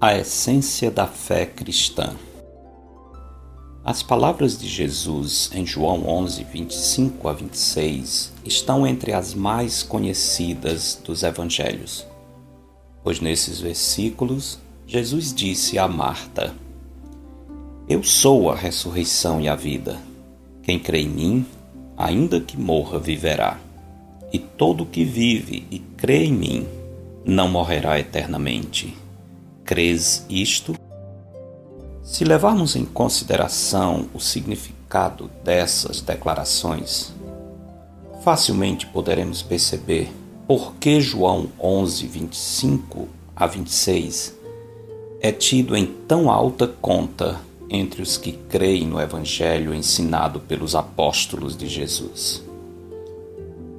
[0.00, 2.16] A essência da fé cristã.
[3.84, 11.00] As palavras de Jesus em João 11, 25 a 26 estão entre as mais conhecidas
[11.04, 12.04] dos evangelhos,
[13.04, 14.58] pois nesses versículos
[14.88, 16.52] Jesus disse a Marta:
[17.92, 19.98] Eu sou a ressurreição e a vida.
[20.62, 21.46] Quem crê em mim,
[21.94, 23.58] ainda que morra, viverá.
[24.32, 26.66] E todo que vive e crê em mim
[27.22, 28.96] não morrerá eternamente
[29.62, 30.74] crês isto?
[32.02, 37.12] Se levarmos em consideração o significado dessas declarações,
[38.24, 40.10] facilmente poderemos perceber
[40.48, 44.34] por que João 11, 25 a 26
[45.20, 51.56] é tido em tão alta conta entre os que creem no Evangelho ensinado pelos apóstolos
[51.56, 52.44] de Jesus.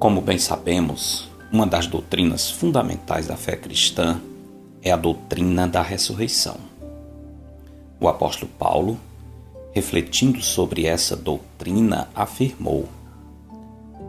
[0.00, 4.20] Como bem sabemos, uma das doutrinas fundamentais da fé cristã
[4.82, 6.56] é a doutrina da ressurreição.
[8.00, 8.98] O apóstolo Paulo,
[9.72, 12.88] refletindo sobre essa doutrina, afirmou: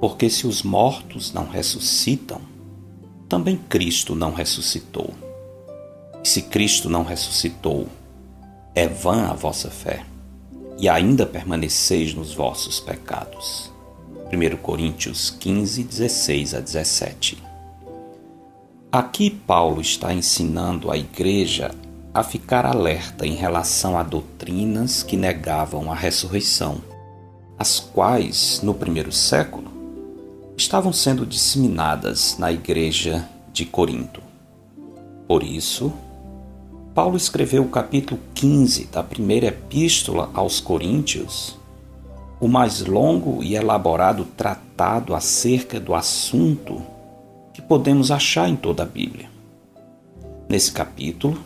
[0.02, 2.42] Porque se os mortos não ressuscitam,
[3.30, 5.14] também Cristo não ressuscitou.
[6.24, 7.88] E se Cristo não ressuscitou,
[8.76, 10.06] é vã a vossa fé,
[10.78, 13.72] e ainda permaneceis nos vossos pecados.
[14.34, 17.42] 1 Coríntios 15, 16 a 17.
[18.92, 21.72] Aqui Paulo está ensinando a igreja
[22.14, 26.82] a ficar alerta em relação a doutrinas que negavam a ressurreição,
[27.58, 29.72] as quais, no primeiro século,
[30.58, 34.22] estavam sendo disseminadas na igreja de Corinto.
[35.28, 35.94] Por isso,
[36.96, 41.60] Paulo escreveu o capítulo 15 da primeira epístola aos Coríntios,
[42.40, 46.82] o mais longo e elaborado tratado acerca do assunto
[47.54, 49.30] que podemos achar em toda a Bíblia.
[50.48, 51.38] Nesse capítulo,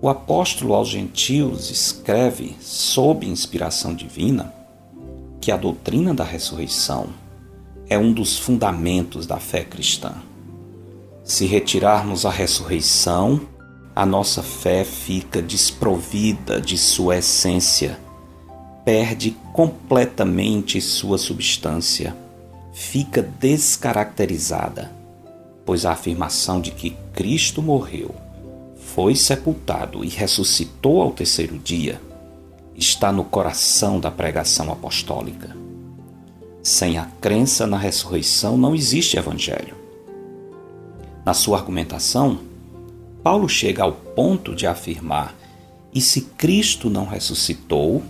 [0.00, 4.50] o apóstolo aos gentios escreve, sob inspiração divina,
[5.42, 7.08] que a doutrina da ressurreição
[7.86, 10.14] é um dos fundamentos da fé cristã.
[11.22, 13.52] Se retirarmos a ressurreição,
[13.94, 17.98] a nossa fé fica desprovida de sua essência,
[18.84, 22.16] perde completamente sua substância,
[22.72, 25.04] fica descaracterizada
[25.64, 28.14] pois a afirmação de que Cristo morreu,
[28.76, 32.00] foi sepultado e ressuscitou ao terceiro dia
[32.76, 35.56] está no coração da pregação apostólica.
[36.62, 39.76] Sem a crença na ressurreição não existe evangelho.
[41.24, 42.40] Na sua argumentação,
[43.24, 45.34] Paulo chega ao ponto de afirmar:
[45.94, 48.02] e se Cristo não ressuscitou,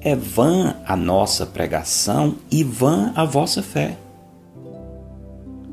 [0.00, 3.96] é vã a nossa pregação e vã a vossa fé.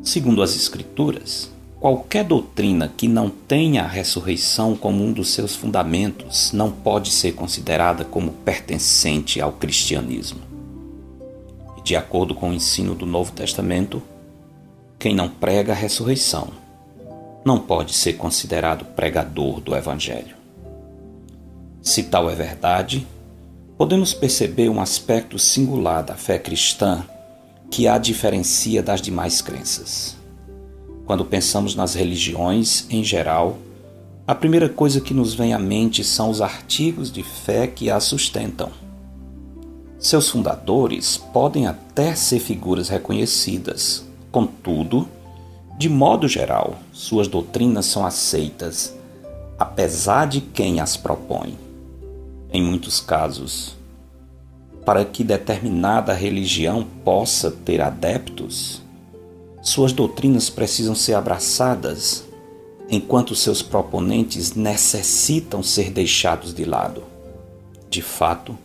[0.04, 6.54] Segundo as Escrituras, qualquer doutrina que não tenha a ressurreição como um dos seus fundamentos
[6.54, 10.42] não pode ser considerada como pertencente ao cristianismo.
[11.84, 14.00] De acordo com o ensino do Novo Testamento,
[15.00, 16.69] quem não prega a ressurreição
[17.50, 20.36] não pode ser considerado pregador do Evangelho.
[21.82, 23.08] Se tal é verdade,
[23.76, 27.04] podemos perceber um aspecto singular da fé cristã
[27.72, 30.16] que a diferencia das demais crenças.
[31.08, 33.58] Quando pensamos nas religiões em geral,
[34.28, 38.00] a primeira coisa que nos vem à mente são os artigos de fé que a
[38.00, 38.70] sustentam.
[39.98, 45.10] Seus fundadores podem até ser figuras reconhecidas, contudo,
[45.80, 48.94] de modo geral, suas doutrinas são aceitas,
[49.58, 51.58] apesar de quem as propõe.
[52.52, 53.78] Em muitos casos,
[54.86, 58.82] para que determinada religião possa ter adeptos,
[59.62, 62.26] suas doutrinas precisam ser abraçadas,
[62.90, 67.04] enquanto seus proponentes necessitam ser deixados de lado.
[67.90, 68.58] De fato,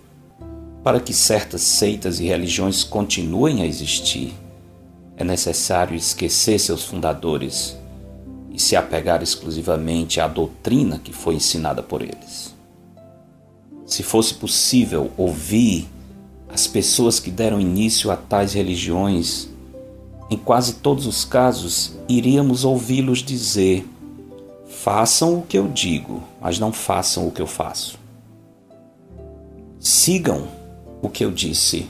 [0.83, 4.35] para que certas seitas e religiões continuem a existir,
[5.17, 7.77] é necessário esquecer seus fundadores
[8.51, 12.55] e se apegar exclusivamente à doutrina que foi ensinada por eles.
[13.87, 15.89] Se fosse possível ouvir
[16.49, 19.49] as pessoas que deram início a tais religiões,
[20.31, 23.87] em quase todos os casos, iríamos ouvi-los dizer:
[24.67, 27.99] façam o que eu digo, mas não façam o que eu faço.
[29.79, 30.49] Sigam
[31.03, 31.87] o que eu disse,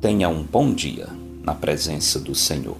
[0.00, 1.06] Tenha um bom dia
[1.40, 2.76] na presença do Senhor.